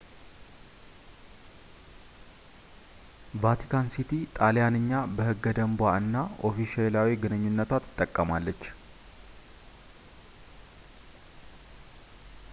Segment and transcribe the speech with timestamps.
[3.41, 6.15] ቫቲካን ሲቲ ጣልያንኛ በሕገ-ደንቧ እና
[6.49, 8.63] ኦፊሴላዊ ግንኙነቷ ትጠቀማለች